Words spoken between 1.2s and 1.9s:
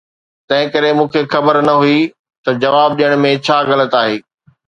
خبر نه